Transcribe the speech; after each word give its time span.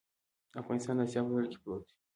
افغانستان 0.61 0.95
د 0.97 1.01
اسیا 1.05 1.21
په 1.25 1.31
زړه 1.35 1.47
کې 1.51 1.57
پروت 1.61 1.83
دی 1.87 1.93